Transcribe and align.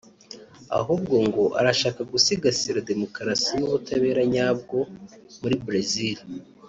ahubwo 0.79 1.13
ngo 1.27 1.43
arashaka 1.59 2.01
gusigasira 2.11 2.85
demokarasi 2.91 3.51
n’ubutabera 3.59 4.21
nyabwo 4.33 4.77
muri 5.41 5.55
Brazil 5.65 6.17